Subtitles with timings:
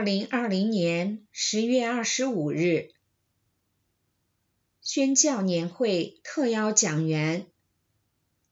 [0.00, 2.94] 二零二零年十月二十五日，
[4.80, 7.46] 宣教年会特邀讲员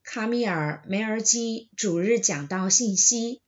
[0.03, 3.41] 卡米尔·梅尔基主日讲道信息。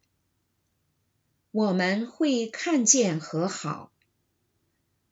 [1.51, 3.93] 我们会看见和好。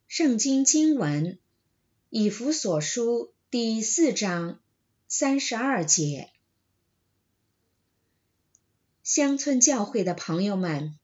[0.07, 1.39] 圣经经文：
[2.09, 4.63] 以弗所书第四章
[5.09, 6.31] 三十二节。
[9.03, 10.98] 乡村教会的朋友们。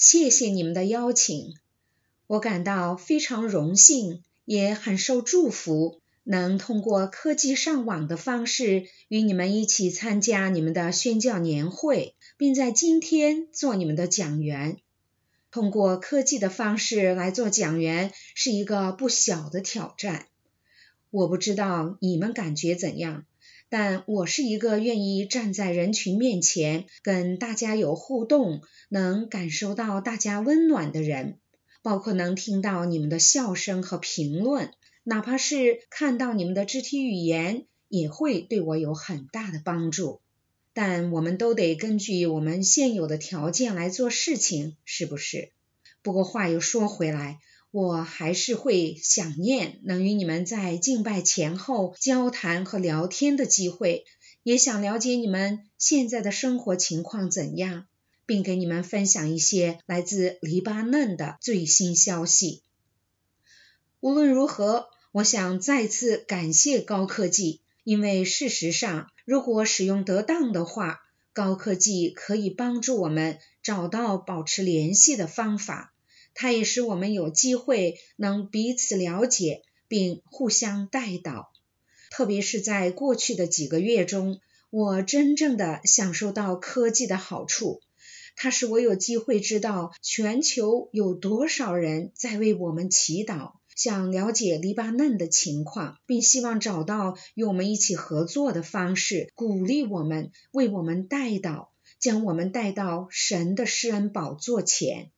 [0.00, 1.56] 谢谢你们的邀请，
[2.26, 14.78] 我感到非常荣幸，也很受祝福，能通过科技上网的方式与你们一起参加你们的宣教年会，并在今天做你们的讲员。
[15.50, 20.28] 通过科技的方式来做讲员是一个不小的挑战，
[21.10, 23.26] 我不知道你们感觉怎样。
[23.70, 31.38] 但我是一个愿意站在人群面前跟大家有互动，能感受到大家温暖的人，
[31.82, 34.72] 包括能听到你们的笑声和评论，
[35.04, 40.20] 哪怕是看到你们的肢体语言，也会对我有很大的帮助。
[40.72, 45.52] 但我们都得根据我们现有的条件来做事情，是不是？
[46.02, 47.38] 不过话又说回来。
[47.72, 54.04] 我还是会想念能与你们在敬拜前后交谈和聊天的机会，
[54.42, 57.86] 也想了解你们现在的生活情况怎样，
[58.26, 62.62] 并给你们分享一些来自黎巴嫩的最新消息。
[64.00, 75.94] 无论如何，我想再次感谢高科技，因为事实上，如果使用得当的话，高科技可以帮助我们找到保持联系的方法。
[76.34, 81.52] 它也使我们有机会能彼此了解并互相带导，
[82.10, 87.80] 特别是在过去的几个月中，我真正的享受到科技的好处。
[88.36, 105.10] 它使我有机会知道全球有多少人在为我们祈祷，想了解黎巴嫩的情况，并希望找到与我们一起合作的方式，鼓励我们，为我们带祷，将我们带到神的施恩宝座前。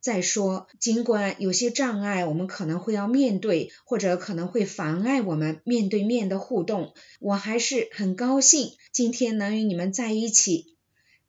[0.00, 10.76] 再说，尽管有些障碍我们可能会要面对，或者可能会妨碍我们面对面的互动，我还是很高兴今天能与你们在一起。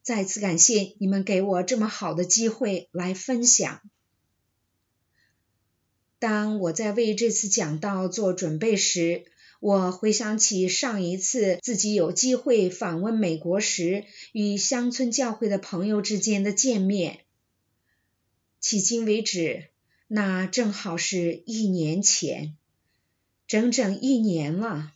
[0.01, 3.81] 再次感谢你们给我这么好的机会来分享。
[6.17, 9.25] 当我在为这次讲道做准备时，
[9.59, 17.19] 我回想起上一次自己有机会访问美国时，与乡村教会的朋友之间的见面。
[18.61, 19.65] 迄今为止，
[20.07, 22.55] 那正好是一年前，
[23.47, 24.93] 整整一年了。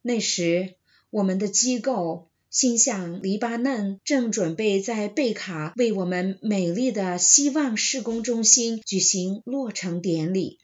[0.00, 0.74] 那时，
[1.10, 10.58] 我们的机构心向黎巴嫩正准备在贝卡为我们美丽的希望施工中心举行落成典礼。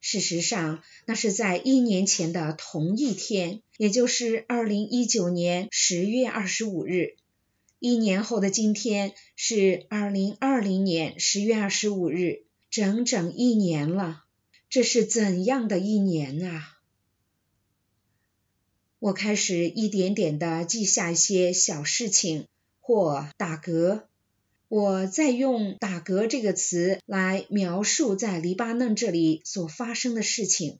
[0.00, 7.16] 事实上，那是在一年前的同一天，也就是二零一九年十月二十五日。
[7.80, 14.24] 一年后的今天是二零二零年十月二十五日，整整一年了。
[14.68, 16.78] 这是怎样的一年啊！
[18.98, 22.44] 我开始一点点的记下一些小事情，
[22.80, 24.02] 或打嗝。
[24.68, 30.78] 我在用“打嗝”这个词来描述在黎巴嫩这里所发生的事情。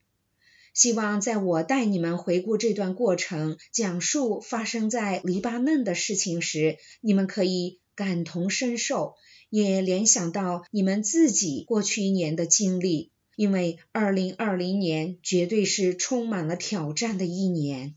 [0.73, 9.15] 希望在我带你们回顾这段过程，讲述发生在黎巴嫩的事情时，你们可以感同身受，
[9.49, 13.11] 也联想到你们自己过去一年的经历。
[13.37, 17.95] 因为2020年绝对是充满了挑战的一年。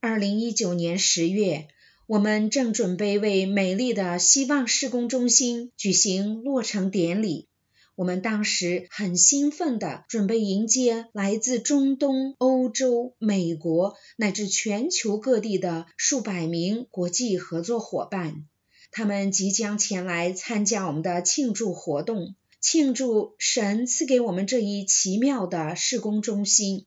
[0.00, 1.66] 2019年十月，
[2.06, 7.48] 我们正准备为美丽的希望施工中心举行落成典礼。
[7.96, 18.48] 我们当时很兴奋地准备迎接来自中东、欧洲、美国乃至全球各地的数百名国际合作伙伴，
[18.90, 26.86] 他们即将前来参加我们的庆祝活动，庆祝神赐给我们这一奇妙的施工中心。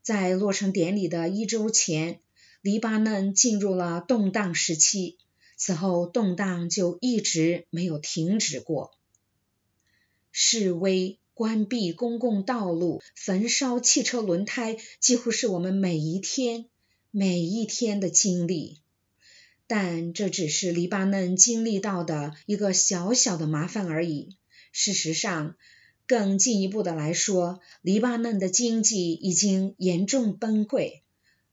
[0.00, 2.20] 在落成典礼的一周前，
[2.62, 5.18] 黎巴嫩进入了动荡时期，
[5.56, 8.92] 此后动荡就一直没有停止过。
[10.30, 16.66] 示威、关闭公共道路、焚烧汽车轮胎，几乎是我们每一天、
[17.10, 18.80] 每一天的经历。
[19.66, 24.36] 但这只是黎巴嫩经历到的一个小小的麻烦而已。
[24.72, 25.56] 事实上，
[26.06, 31.02] 更进一步的来说，黎巴嫩的经济已经严重崩溃。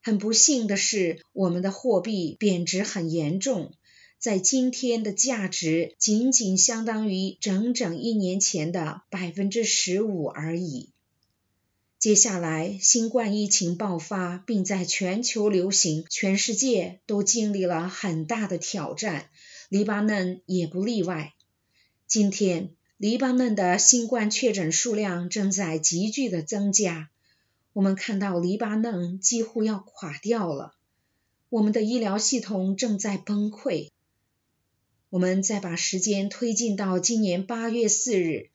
[0.01, 3.73] 很不幸的是，我们的货币贬值很严重。
[4.25, 10.89] 在今天的价值仅仅相当于整整一年前的百分之十五而已。
[11.99, 19.29] 接下来，新冠疫情爆发，并在全球流行，全世界都经历了很大的挑战，
[19.69, 21.35] 黎巴嫩也不例外。
[22.07, 27.11] 今天，黎巴嫩的新冠确诊数量正在急剧的增加，
[27.73, 30.73] 我们看到黎巴嫩几乎要垮掉了，
[31.49, 33.91] 我们的医疗系统正在崩溃。
[35.15, 38.49] 我们再把时间推进到今年八月四日。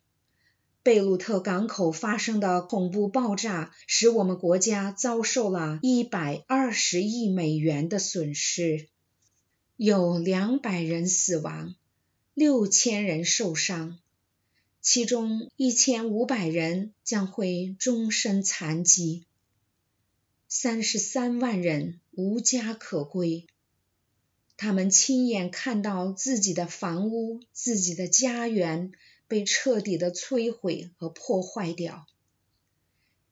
[0.83, 8.89] 贝鲁特港口发生的恐怖爆炸，使我们国家遭受了一百二十亿美元的损失，
[9.79, 11.77] 有两百人死亡，
[12.35, 13.99] 六千人受伤，
[14.83, 19.25] 其中一千五百人将会终身残疾，
[20.47, 23.47] 三十三万人无家可归，
[24.63, 28.93] 他们亲眼看到自己的房屋、自己的家园。
[29.31, 32.05] 被彻底的摧毁和破坏掉。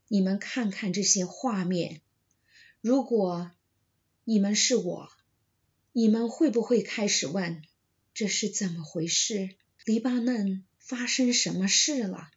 [0.07, 2.03] 你们看看这些画面，
[2.81, 3.51] 如果
[4.23, 5.09] 你们是我，
[5.91, 7.63] 你们会不会开始问：
[8.15, 9.57] 这是怎么回事？
[9.85, 12.31] 黎巴嫩发生什么事了？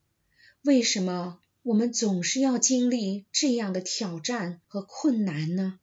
[0.63, 5.79] 为什么我们总是要经历这样的挑战和困难呢？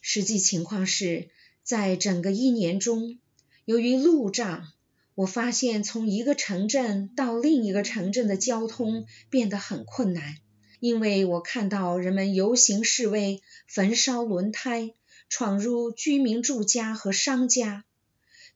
[0.00, 1.28] 实际情况是，
[1.62, 3.18] 在整个一年中，
[3.64, 4.68] 由于路障。
[5.14, 10.36] 我发现，从一个城镇到另一个城镇的交通变得很困难，
[10.78, 14.92] 因为我看到人们游行示威、焚烧轮胎、
[15.30, 17.86] 闯入居民住家和商家，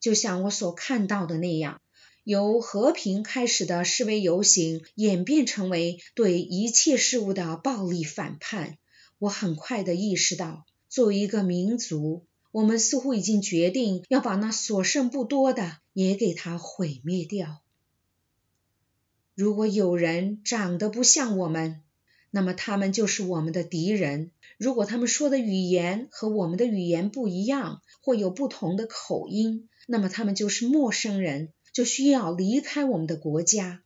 [0.00, 1.80] 就像我所看到的那样，
[2.24, 8.76] 由和平开始的示威游行演变成为对一切事物的暴力反叛。
[9.18, 12.26] 我很快的意识到，作为一个民族。
[12.52, 17.62] 我们似乎已经决定要把那所剩不多的也给它毁灭掉。
[19.36, 21.80] 如果有人长得不像我们，
[22.32, 24.32] 那么他们就是我们的敌人。
[24.58, 33.82] 如果他们说的语言和我们的语言不一样，或有不同的口音，那么他们就是陌生人，就需要离开我们的国家。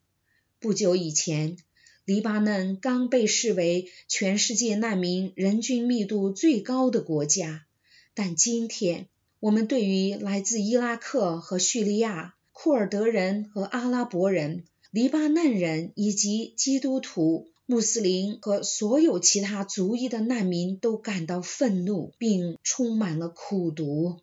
[0.58, 1.58] 不久以前，
[2.04, 7.64] 黎巴嫩刚被视为全世界难民人均密度最高的国家。
[8.12, 9.08] 但今天，
[9.40, 24.20] 我们对于来自伊拉克和叙利亚、库尔德人和阿拉伯人、黎巴嫩人以及基督徒、穆斯林和所有其他族裔的难民都感到愤怒，并充满了苦毒。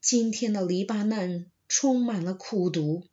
[0.00, 3.04] 今天的黎巴嫩充满了苦毒。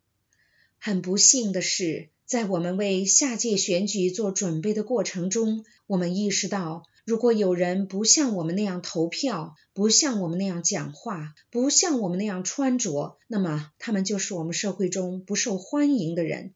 [0.78, 6.82] 很不幸的是，在我们为下届选举做准备的过程中，我们意识到。
[7.04, 16.54] 如果有人不像我们那样投票，不像我们那样讲话，不像我们那样穿着，那么他们就是我们社会中不受欢迎的人。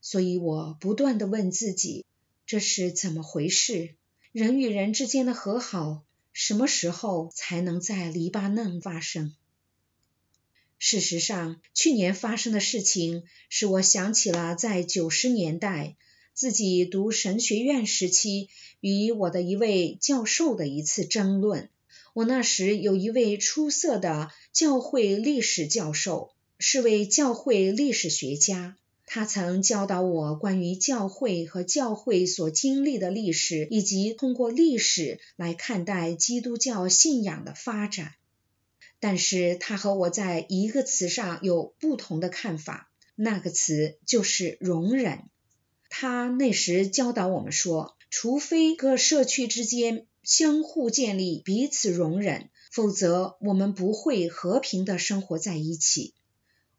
[0.00, 2.04] 所以我不断的问自己，
[2.44, 3.90] 这是怎么回事？
[4.32, 6.02] 人与人之间的和好，
[6.32, 9.32] 什么时候才能在黎巴嫩发生？
[10.84, 15.94] 事实上，去年发生的事情使我想起了在九十年代。
[16.34, 18.48] 自己读神学院时期，
[18.80, 21.68] 与我的一位教授的一次争论。
[22.14, 28.76] 我那时有一位出色的教会历史教授，是位教会历史学家。
[29.06, 38.14] 他曾教导我关于教会和教会所经历的历史，以及通过历史来看待基督教信仰的发展。
[39.04, 45.24] 但是他和我在一个词上有不同的看法，那个词就是容忍。
[45.90, 56.14] 他那时教导我们说，除非各社区之间相互建立彼此容忍，否则我们不会和平的生活在一起。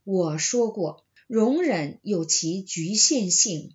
[0.05, 3.73] 我说过，容忍有其局限性。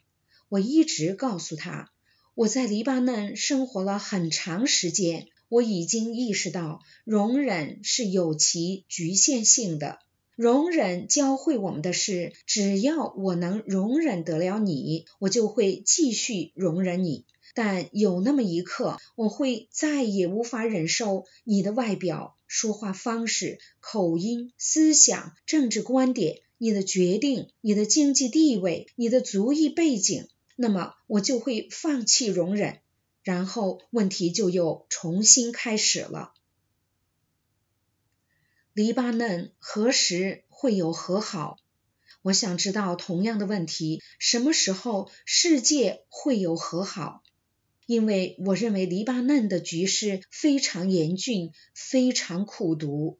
[0.49, 1.91] 我一直告诉他，
[2.35, 9.99] 我在黎巴嫩生活了很长时间，我已经意识到容忍是有其局限性的。
[10.37, 17.25] 容忍教会我们的是，只要我能容忍得了你，我就会继续容忍你。
[17.55, 32.79] 但有那么一刻，我会再也无法忍受你的外表、说话方式、口音、思想、政治观点、你的决定、你的经济地位、你的族裔背景，那么我就会放弃容忍，
[33.29, 36.33] 然后问题就又重新开始了。
[38.73, 41.59] 黎巴嫩何时会有和好？
[42.23, 47.23] 我想知道同样的问题：什么时候世界会有和好？
[47.85, 53.19] 因为我认为黎巴嫩的局势非常严峻，非常苦毒。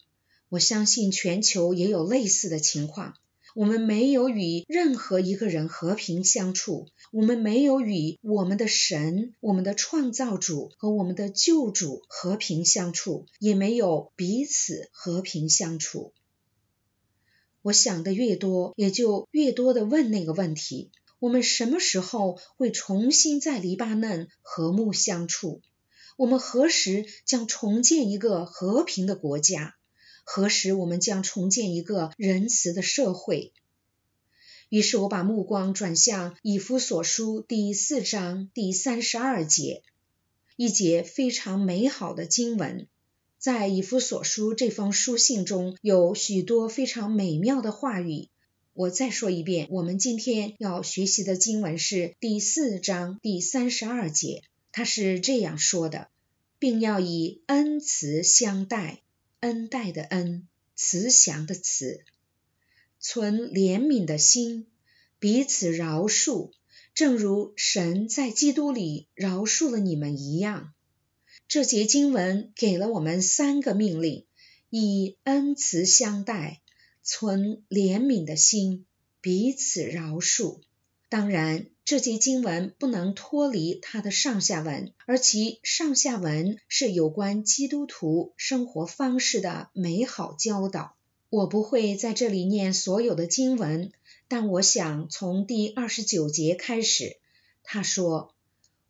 [0.49, 3.13] 我相信全球也有类似的情况。
[3.59, 16.13] 我们没有与任何一个人和平相处，我们没有与我们的神、我们的创造主和我们的救主和平相处，也没有彼此和平相处。
[17.63, 25.63] 我想的越多，也就越多的问那个问题：我们什么时候会重新在黎巴嫩和睦相处？
[26.17, 29.75] 我们何时将重建一个和平的国家？
[30.31, 33.55] 何时我们将重建一个仁慈的社会？
[34.69, 39.83] 于是我把目光转向以弗所书第四章第三十二节，
[40.55, 42.87] 一节非常美好的经文。
[43.39, 48.29] 在以弗所书这封书信中有许多非常美妙的话语。
[48.75, 54.43] 我再说一遍，我们今天要学习的经文是第四章第三十二节，
[54.73, 56.11] 它是这样说的，
[56.59, 59.01] 并要以恩慈相待。
[59.41, 62.05] 恩待的恩，慈祥的慈，
[62.99, 64.67] 存怜悯的心，
[65.19, 66.51] 彼此饶恕，
[66.95, 70.75] 正如神在基督里饶恕了你们一样。
[71.47, 74.27] 这节经文给了我们三个命令：
[74.71, 76.61] 以恩慈相待，
[77.03, 78.87] 存怜悯的心，
[79.21, 80.61] 彼此饶恕。
[81.09, 81.67] 当然。
[81.89, 90.97] 这节经文不能脱离它的上下文，而其上下文是有关基督徒生活方式的美好教导。
[91.31, 93.91] 我不会在这里念所有的经文，
[94.29, 97.17] 但我想从第二十九节开始。
[97.63, 98.35] 他说：“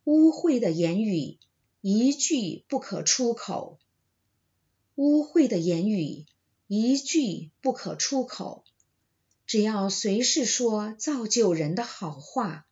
[0.03, 1.39] 污秽的言语
[1.81, 3.79] 一句不可出口，
[4.97, 6.27] 污秽的言语
[6.67, 8.65] 一句不可出口，
[9.47, 12.65] 只要随时说造就人的好话。”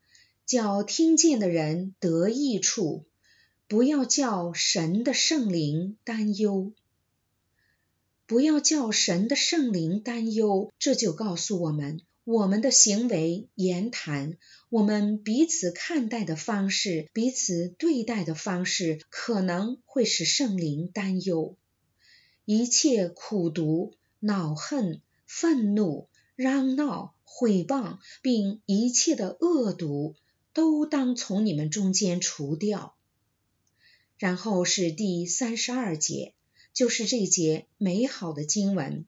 [0.46, 3.04] 叫听见的人得益处，
[3.66, 6.72] 不要叫神的圣灵担忧，
[8.26, 10.72] 不要叫神的圣灵担忧。
[10.78, 14.38] 这就告诉我们，我们的行为、言谈，
[14.70, 21.56] 我们彼此看待的方式，彼此对待的方式，可能会使圣灵担忧。
[22.44, 30.14] 一切苦毒、恼恨、愤怒、嚷闹、毁谤，并一切的恶毒。
[30.56, 32.96] 都当从你们中间除掉。
[34.16, 36.32] 然后是第三十二节，
[36.72, 39.04] 就是这节美好的经文，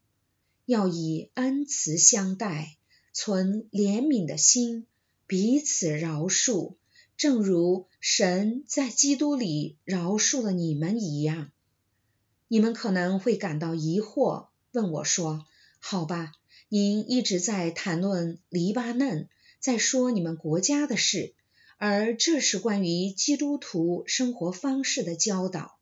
[0.66, 2.76] 要以恩慈相待，
[3.14, 4.84] 存怜悯的心，
[5.26, 6.74] 彼此饶恕，
[7.16, 11.50] 正如神在基督里饶恕了你们一样。
[12.46, 15.46] 你们可能会感到疑惑，问我说
[15.80, 16.32] ：“好吧，
[16.68, 21.34] 您一直在谈论黎巴嫩，在说你们国家的事。”
[21.80, 25.78] 而这是关于基督徒生活方式的教导，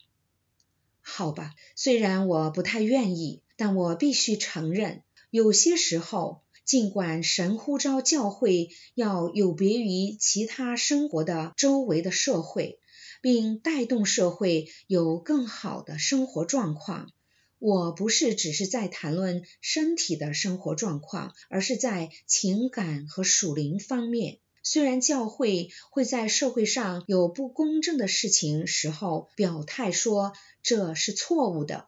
[1.00, 1.54] 好吧？
[1.74, 12.78] 虽然我不太愿意，但我必须承认，有些时候，尽管神呼召教会要有别于其他生活的周围的社会，
[13.22, 17.10] 并带动社会有更好的生活状况，
[17.58, 24.38] 我不是只是在谈论身体的生活状况，而是在情感和属灵方面。
[24.62, 30.32] 虽然教会会在社会上有不公正的事情时候表态说
[30.62, 31.86] 这是错误的，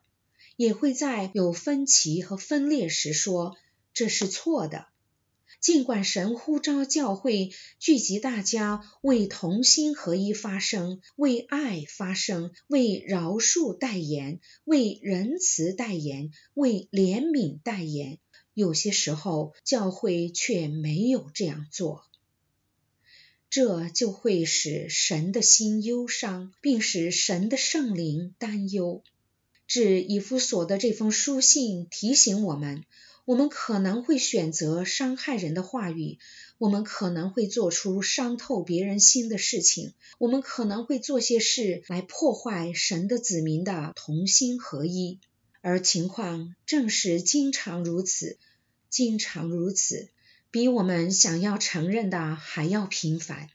[0.56, 3.56] 也会在有分歧和分裂时说
[3.92, 4.86] 这是错的。
[5.60, 7.50] 尽管神呼召教会
[7.80, 18.18] 聚集大家为同心合一发声，为爱发声，为饶恕代言，为仁慈代言，为怜悯代言，
[18.54, 22.04] 有些时候教会却没有这样做。
[23.50, 29.02] 这就会使神的心忧伤，并使神的圣灵担忧。
[29.66, 32.84] 致以弗所的这封书信提醒我们：
[33.28, 36.16] 我们可能会选择伤害人的话语，
[36.56, 45.20] 我们可能会做出伤透别人心的事情，我们可能会做些事来破坏神的子民的同心合一。
[45.60, 48.38] 而情况正是经常如此，
[48.88, 50.08] 经常如此。
[50.50, 53.50] 比我们想要承认的还要频繁。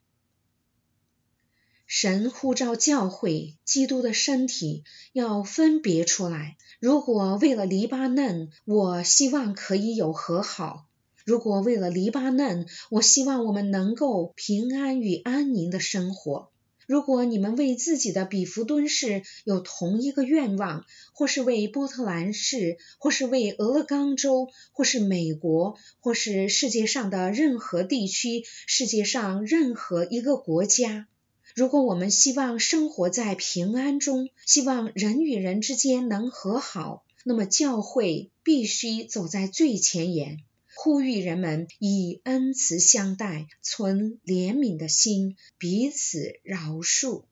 [1.86, 6.58] 神呼召教会，基督的身体要分别出来。
[6.80, 10.88] 如果为了黎巴嫩，我希望可以有和好；
[11.24, 16.50] 如果为了黎巴嫩，我希望我们能够平安与安宁的生活。
[16.86, 31.08] 如果你们为自己的比弗敦市有同一个愿望，或是为波特兰市，或是为俄勒冈州，或是美国，或是世界上的任何地区，世界上任何一个国家，
[31.55, 40.39] 如果我们希望生活在平安中，希望人与人之间能和好，那么教会必须走在最前沿，
[40.75, 47.24] 呼吁人们以恩慈相待，存怜悯的心，彼此饶恕。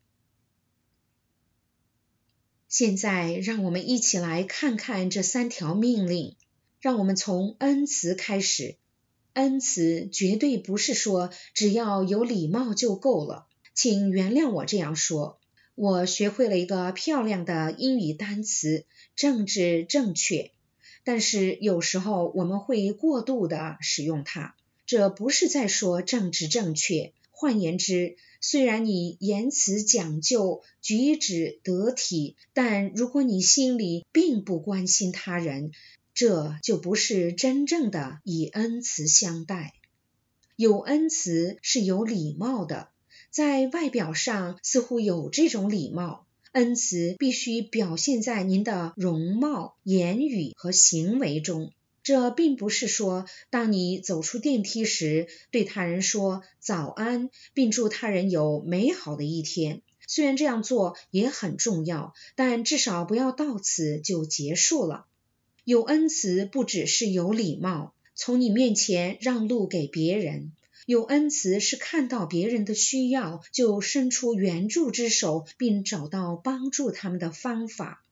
[2.68, 6.36] 现在，让我们一起来看看这三条命令。
[6.80, 8.76] 让我们从恩慈开始。
[9.34, 13.46] 恩慈绝对不是说只要有礼貌就够了。
[13.74, 15.40] 请原谅我这样说。
[15.76, 18.86] 我学会了一个漂亮的英语单词
[19.16, 20.52] “政治正确”，
[21.04, 24.56] 但是有时候我们会过度的使用它。
[24.86, 27.14] 这不是在说政治正确。
[27.32, 35.72] 换言之，虽然你言辞讲究、举止得体，但如果你心里并不关心他人，
[36.14, 39.74] 这就不是真正的以恩慈相待。
[40.56, 42.90] 有恩慈是有礼貌的，
[43.32, 46.28] 在外表上似乎有这种礼貌。
[46.52, 51.72] 恩慈必须表现在您的容貌、言语和行为中。
[52.04, 59.82] 这并不是说，当你走出电梯时，对他人说早安，并祝他人有美好的一天。
[60.08, 65.06] 虽然这样做也很重要，但至少不要到此就结束了。
[65.64, 70.52] 有恩慈不只是有礼貌，从你面前让路给别人。
[70.92, 78.04] 有恩慈是看到别人的需要，就伸出援助之手，并找到帮助他们的方法。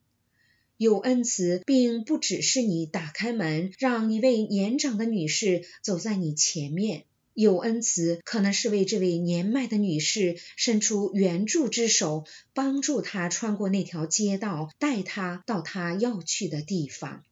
[0.77, 7.03] 有恩慈，并不只是你打开门，让一位年长的女士走在你前面。
[7.33, 17.25] 有恩慈，可能是为这位年迈的女士伸出援助之手，帮助她穿过那条街道，带她到她要去的地方。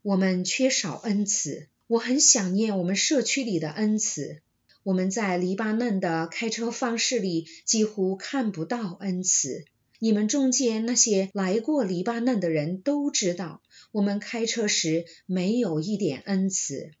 [0.00, 4.40] 我们缺少恩慈，我很想念我们社区里的恩慈。
[4.82, 9.66] 我们在黎巴嫩的开车方式里几乎看不到恩慈。
[9.98, 16.92] 你们中间那些来过黎巴嫩的人都知道，我们开车时没有一点恩慈。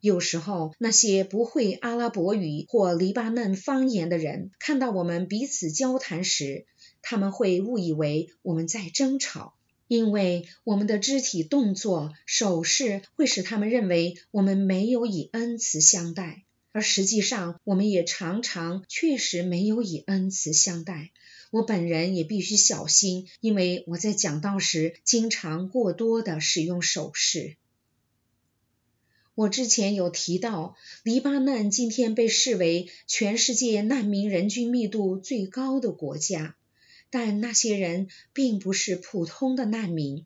[0.00, 6.64] 有时候，那些不会阿拉伯语或黎巴嫩方言的人看到我们彼此交谈时，
[7.02, 9.54] 他们会误以为我们在争吵，
[9.92, 21.10] 因为我们的肢体动作、手势会使他们认为我们没有以恩慈相待，而实际上，我们也常常确实没有以恩慈相待。
[21.50, 27.56] 我本人也必须小心，因为我在讲道时经常过多的使用手势。
[29.34, 36.56] 我之前有提到，黎巴嫩今天被视为全世界难民人均密度最高的国家，
[37.12, 40.24] 但那些人并不是普通的难民，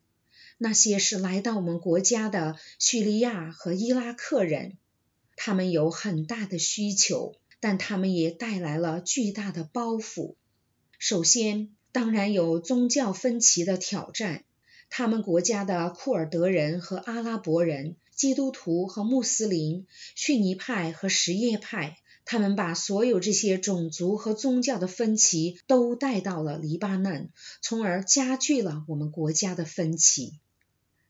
[0.57, 4.79] 那些是来到我们国家的叙利亚和伊拉克人，
[5.35, 10.37] 他们有很大的需求，但他们也带来了巨大的包袱。
[11.01, 14.45] 首先，当然有宗教分歧的挑战。
[14.89, 27.31] 他们国家的库尔德人和阿拉伯人、基督徒和穆斯林、逊尼派和什叶派，他们把所有这些种族和宗教的分歧都带到了黎巴嫩，
[27.63, 30.35] 从而加剧了我们国家的分歧。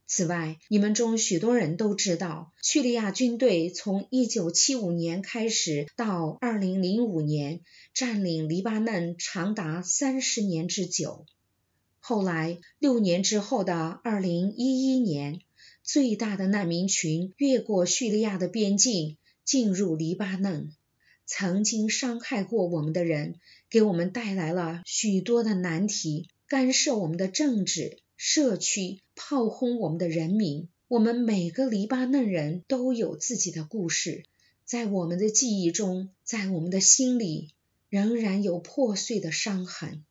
[0.07, 11.27] 此外，你们中许多人都知道，叙利亚军队从1975年开始到2005年占领黎巴嫩长达三十年之久。
[11.99, 15.41] 后来，六年之后的2011年，
[15.83, 20.71] 最大的难民群越过叙利亚的边境进入黎巴嫩。
[21.27, 27.99] 曾经伤害过我们的人，给我们带来了许多的难题，干涉我们的政治。
[28.17, 34.25] 社区炮轰我们的人民，我们每个黎巴嫩人都有自己的故事，
[34.65, 37.53] 在我们的记忆中，在我们的心里，
[37.91, 40.03] 仍然有破碎的伤痕。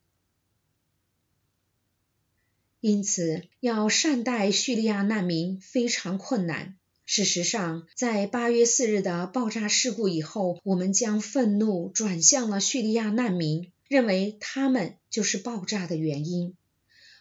[2.80, 6.76] 因此，要善待叙利亚难民非常困难。
[7.08, 16.54] 事实上，在八月四日的爆炸事故以后，我们将愤怒转向了叙利亚难民，认为他们就是爆炸的原因。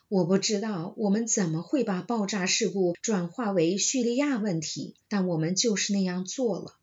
[0.10, 6.74] 我不知道我们怎么会把爆炸事故转化为叙利亚问题，但我们就是那样做了。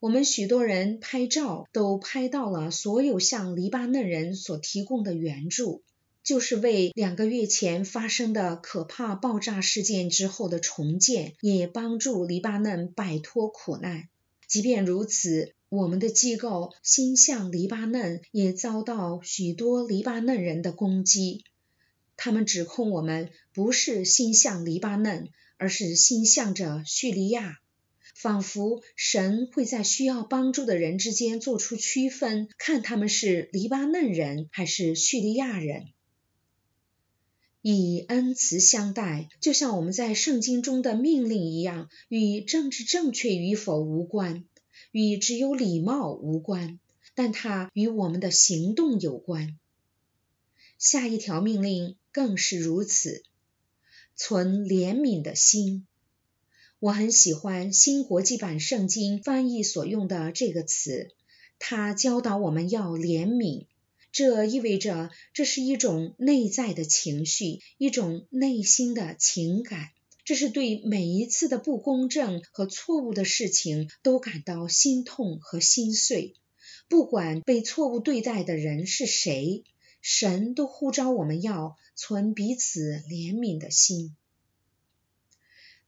[0.00, 5.82] 我们许多人拍照都拍到了所有向黎巴嫩人所提供的援助，
[6.26, 14.08] 就是为两个月前发生的可怕爆炸事件之后的重建，也帮助黎巴嫩摆脱苦难。
[14.48, 21.44] 即便如此，我们的机构心向黎巴嫩也遭到许多黎巴嫩人的攻击。
[22.16, 27.60] 他们指控我们不是心向黎巴嫩，而是心向着叙利亚。
[28.16, 35.84] 仿佛神会在需要帮助的人之间做出区分，看他们是黎巴嫩人还是叙利亚人。
[37.68, 44.44] 以恩慈相待，就像我们在圣经中的命令一样，与政治正确与否无关，
[44.92, 46.78] 与只有礼貌无关，
[47.16, 49.58] 但它与我们的行动有关。
[50.78, 53.24] 下一条命令更是如此：
[54.14, 55.88] 存怜悯的心。
[56.78, 61.10] 我很喜欢新国际版圣经翻译所用的这个词，
[61.58, 63.66] 它教导我们要怜悯。
[64.16, 69.90] 这意味着这是一种内在的情绪，一种内心的情感。
[70.24, 76.34] 这是对每一次的不公正和错误的事情都感到心痛和心碎，
[76.88, 79.64] 不管被错误对待的人是谁。
[80.00, 84.16] 神都呼召我们要存彼此怜悯的心。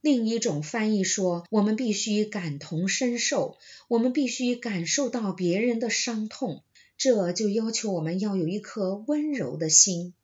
[0.03, 3.57] 另一种翻译说，我们必须感同身受，
[3.89, 6.63] 我们必须感受到别人的伤痛，
[6.99, 10.15] 这就要求我们要有一颗温柔的心。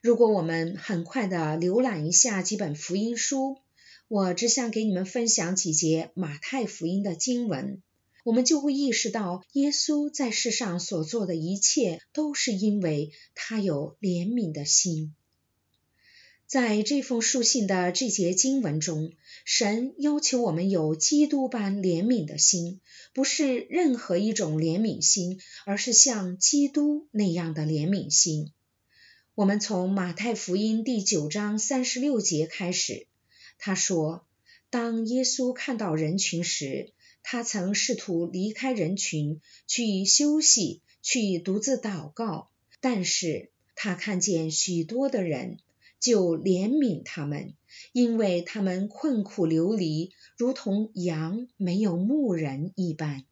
[0.00, 3.58] 如果我们很快的浏览一下几本福音书，
[4.06, 7.82] 我只想给你们分享几节马太福音的经文。
[8.22, 15.14] 我们就会意识到，耶稣在世上所做的一切，都是因为他有怜悯的心。
[16.50, 19.12] 在这封书信的这节经文中，
[19.44, 22.80] 神要求我们有基督般怜悯的心，
[23.14, 28.50] 不是任何一种怜悯心，而是像基督那样的怜悯心。
[29.36, 33.06] 我们从马太福音第九章三十六节开始，
[33.56, 34.26] 他说
[34.70, 45.58] ：“当耶稣看到人群时。”他曾试图离开人群去休息，去独自祷告，但是他看见许多的人，
[46.00, 47.54] 就怜悯他们，
[47.92, 53.24] 因为他们困苦流离，如同羊没有牧人一般。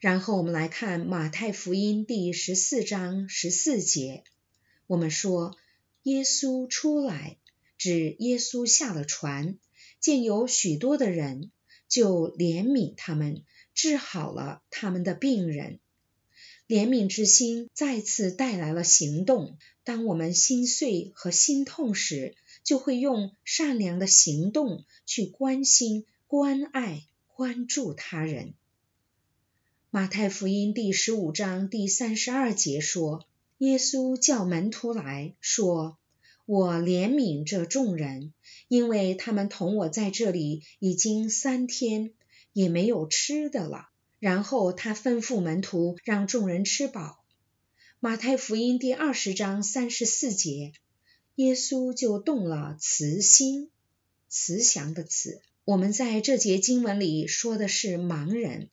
[0.00, 4.24] 然后我们来看马太福音第十四章十四节，
[4.86, 5.56] 我们说
[6.04, 7.36] 耶稣出来，
[7.76, 9.58] 指耶稣下了船，
[10.00, 11.50] 见有许多的人。
[11.88, 15.78] 就怜悯他们，治好了他们的病人。
[16.68, 19.56] 怜悯之心再次带来了行动。
[19.84, 28.54] 当我们心碎和心痛时，就会用善良的行动去关心、关爱、关注他人。
[29.90, 33.26] 马太福音第十五章第三十二节说
[33.58, 35.98] ：“耶稣叫门徒来说。”
[36.44, 38.32] 我怜悯这众人，
[38.66, 42.12] 因为他们同我在这里已经三天，
[42.52, 43.90] 也没有吃的了。
[44.22, 47.24] 然后他吩咐门徒让众人吃饱。
[47.98, 50.72] 马太福音第二十章三十四节，
[51.34, 53.68] 耶稣就动了慈心，
[54.28, 55.42] 慈祥的慈。
[55.64, 58.68] 我们在这节经文里说的是盲人，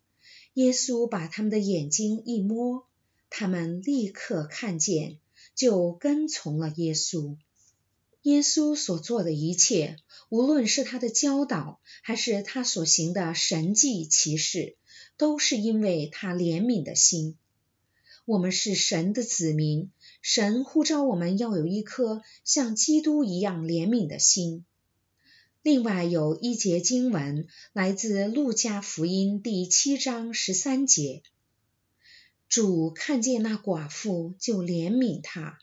[0.53, 2.85] 耶稣把他们的眼睛一摸，
[3.31, 5.17] 他们立刻看见，
[5.55, 7.37] 就跟从了耶稣。
[8.21, 9.95] 耶稣所做的一切，
[10.29, 14.75] 无论是他的教导，还是他所行的神迹奇事，
[15.19, 17.35] 都是因为他怜悯的心。
[18.23, 19.89] 我们是神的子民，
[20.21, 24.63] 神呼召我们要有一颗像基督一样怜悯的心。
[25.61, 31.21] 另外有一节经文来自路加福音第七章十三节：
[32.47, 35.59] 主看见那寡妇，就怜悯她。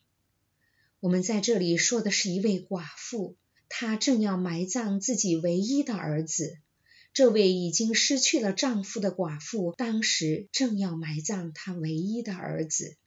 [1.00, 3.36] 我们在这里说的是一位寡妇，
[3.70, 6.58] 她正要埋葬自己唯一的儿子。
[7.16, 12.98] 这位已经失去了丈夫的寡妇，当时正要埋葬她唯一的儿子。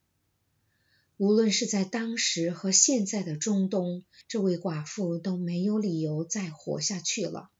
[1.16, 7.50] 无论是在当时和现在的中东，这位寡妇都没有理由再活下去了。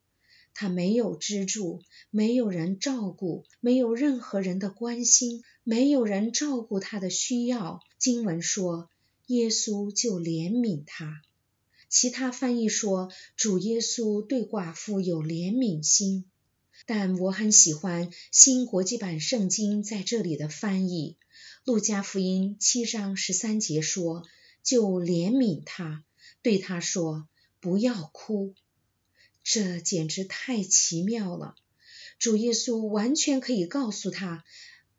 [0.53, 7.81] 她没有支柱，没有人照顾，没有任何人的关心，没有人照顾她的需要。
[7.97, 8.91] 经文说。
[9.27, 11.23] 耶稣就怜悯她。
[11.89, 16.25] 其他翻译说主耶稣对寡妇有怜悯心，
[16.87, 21.16] 但我很喜欢新国际版圣经在这里的翻译。
[21.64, 24.25] 路加福音七章十三节说，
[24.62, 26.05] 就怜悯他，
[26.43, 27.29] 对他说
[27.61, 28.55] 不要哭。
[29.43, 31.55] 这简直太奇妙了。
[32.19, 34.45] 主耶稣完全可以告诉他。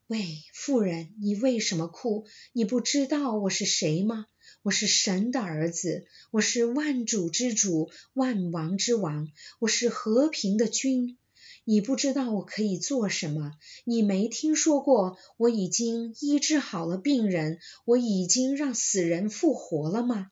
[0.08, 2.26] 喂，妇人，你为什么哭？
[2.52, 4.26] 你不知道我是谁吗？
[4.62, 11.18] 我是神的儿子，我是万主之主，万王之王，我是和平的君。
[11.64, 13.54] 你不知道我可以做什么？
[13.86, 20.32] 你没听说过我已经医治好了病人，我已经让死人复活了吗？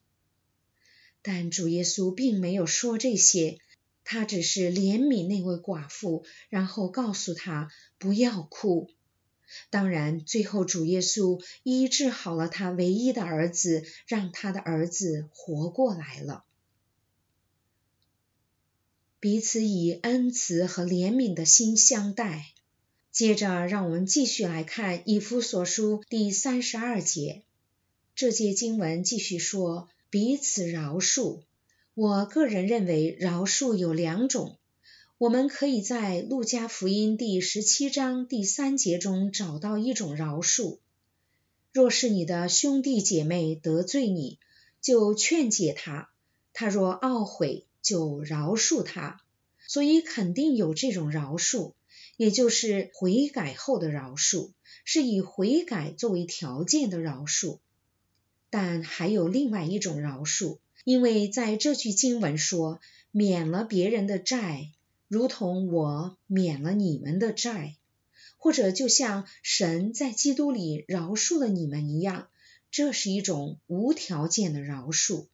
[1.22, 3.58] 但主耶稣并没有说这些。
[4.12, 8.90] 他只是怜悯那位寡妇，然后告诉他不要哭。
[9.70, 16.44] 当然，最后主耶稣医治好了他唯一的儿子，让他的儿子活过来了。
[19.22, 22.54] 彼此以恩慈和怜悯的心相待。
[23.12, 27.44] 接着，让我们继续来看以弗所书第三十二节。
[28.16, 31.42] 这节经文继续说彼此饶恕。
[31.96, 34.58] 我个人认为，饶恕有两种。
[35.18, 40.78] 我们可以在路加福音第十七章第三节中找到一种饶恕：
[41.74, 44.40] 若是你的兄弟姐妹得罪你，
[44.80, 46.08] 就劝解他；
[46.54, 49.22] 他若懊悔，就饶恕他。
[49.68, 51.74] 所以肯定有这种饶恕，
[52.18, 54.52] 也就是悔改后的饶恕，
[54.84, 57.60] 是以悔改作为条件的饶恕。
[58.50, 62.80] 但还有另外一种饶恕，因为在这句经文说
[63.12, 64.72] 免了别人的债。
[65.08, 67.78] 如同我免了你们的债，
[68.38, 72.28] 或者就像神在基督里饶恕了你们一样，
[72.70, 75.26] 这是一种无条件的饶恕。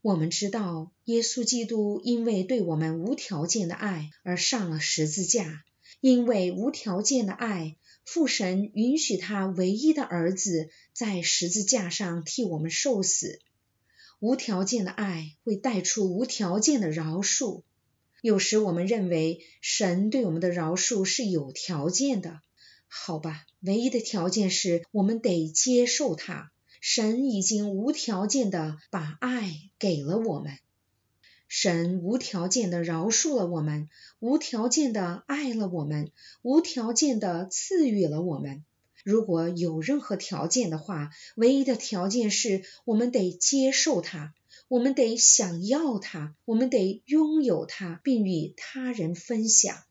[0.00, 5.64] 我们知道，耶稣基督因为对我们无条件的爱而上了十字架，
[6.00, 13.40] 因为无条件的爱，父神允许他唯一的儿子在十字架上替我们受死。
[14.20, 17.62] 无条件的爱会带出无条件的饶恕。
[18.22, 22.40] 有时我们认为神对我们的饶恕是有条件的，
[22.86, 23.44] 好吧？
[23.60, 26.52] 唯一的条件是我们得接受它。
[26.80, 30.58] 神已经无条件的把爱给了我们，
[31.48, 33.88] 神无条件的饶恕了我们，
[34.20, 36.10] 无条件的爱了我们，
[36.42, 38.64] 无条件的赐予了我们。
[39.04, 44.34] 如果有任何条件的话，唯一的条件是我们得接受它。
[44.68, 49.82] 我们得想要它，我们得拥有它，并与他人分享。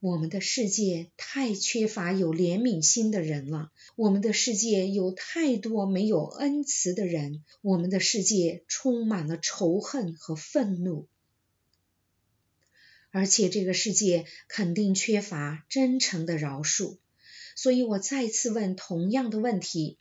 [0.00, 11.08] 我们的世界太缺乏有怜悯心的人了，我们的世界有太多没有恩慈的人，我们的世界充满了仇恨和愤怒，
[13.10, 16.98] 而且这个世界肯定缺乏真诚的饶恕。
[17.56, 19.98] 所以我再次问同样的问题。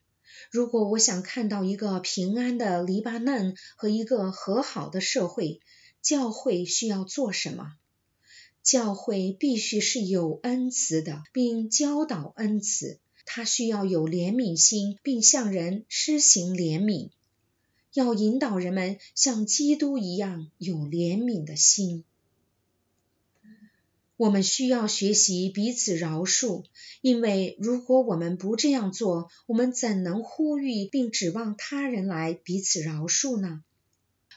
[0.51, 5.59] 如果我想看到一个平安的黎巴嫩和一个和好的社会，
[6.03, 7.73] 教会需要做什么？
[8.67, 12.99] 教会必须是有恩慈的，并教导恩慈。
[13.25, 17.11] 它需要有怜悯心，并向人施行怜悯，
[17.93, 22.03] 要引导人们像基督一样有怜悯的心。
[24.17, 26.65] 我们需要学习彼此饶恕，
[26.99, 33.63] 因为如果我们不这样做，我们怎能呼吁并指望他人来彼此饶恕呢？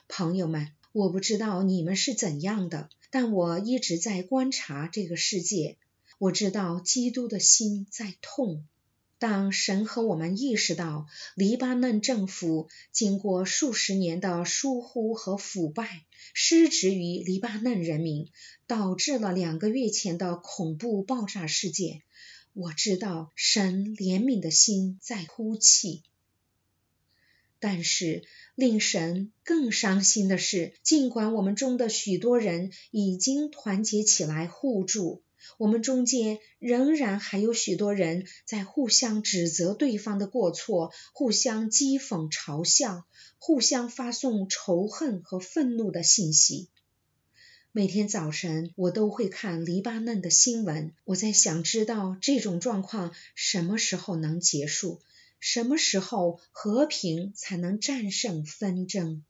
[0.07, 5.77] 朋友们，我不知道你们是怎样的，但我一直在观察这个世界。
[6.19, 8.65] 我知道基督的心在痛。
[9.19, 18.31] 当神和我们意识到黎巴嫩政府经过数十年的疏忽和腐败，失职于黎巴嫩人民，
[18.67, 22.01] 导致了两个月前的恐怖爆炸事件，
[22.55, 26.03] 我知道神怜悯的心在哭泣。
[27.59, 28.25] 但是
[28.61, 35.23] 令神更伤心的是，尽管我们中的许多人已经团结起来互助。
[35.57, 43.07] 我们中间仍然还有许多人在互相指责对方的过错，互相讥讽、嘲笑，
[43.39, 46.69] 互相发送仇恨和愤怒的信息。
[47.73, 50.93] 每天早晨，我都会看黎巴嫩的新闻。
[51.05, 55.01] 我在想知道这种状况什么时候能结束，
[55.41, 59.25] 什么时候和平才能战胜纷争。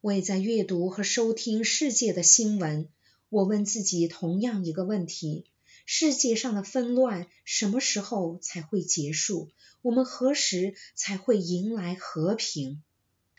[0.00, 2.88] 我也在阅读和收听世界的新闻。
[3.30, 5.44] 我问自己同样一个问题：
[5.86, 9.48] 世界上的纷乱什么时候才会结束？
[9.80, 12.82] 我们何时才会迎来和平？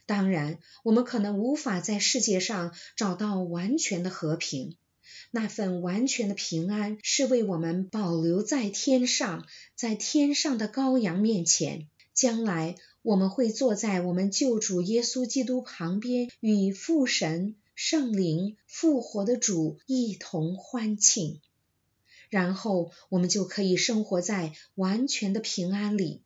[0.06, 4.78] 当然，我们可能无法在世界上找到完全的和平。
[5.32, 11.88] 那份完全的平安是为我们保留在天上，在天上的羔羊面前。
[12.14, 17.56] 将来我们会坐在我们救主耶稣基督旁边，与父神。
[17.82, 21.40] 圣灵复活的主一同欢庆，
[22.30, 26.22] 然后我们就可以生活在完全的平安里。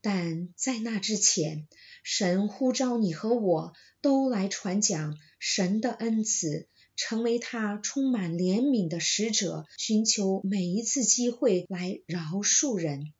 [0.00, 1.66] 但在那之前，
[2.04, 13.12] 神呼召你和我都来传讲神的恩慈，成为他充满怜悯的使者，寻求每一次机会来饶恕人。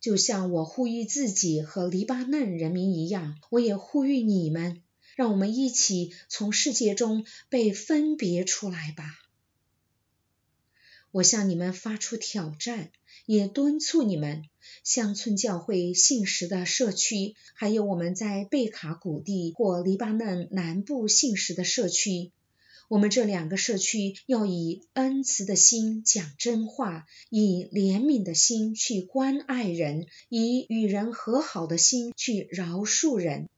[0.00, 4.82] 就像我呼吁自己和黎巴嫩人民一样，我也呼吁你们。
[5.16, 9.18] 让我们一起从世界中被分别出来吧。
[11.10, 12.90] 我向你们发出挑战，
[13.24, 14.44] 也敦促你们，
[14.84, 22.32] 乡村教会信实的社区，还有我们在贝卡谷地或黎巴嫩南部信实的社区。
[22.88, 33.48] 我们这两个社区要以恩慈的心讲真话，以怜悯的心去关爱人，以与人和好的心去饶恕人。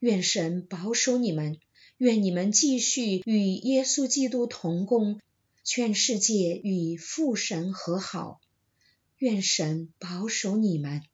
[0.00, 1.58] 愿神保守你们，
[1.98, 5.20] 愿你们继续与耶稣基督同工，
[5.62, 8.40] 全世界与父神和好。
[9.22, 11.04] 愿神保守你们。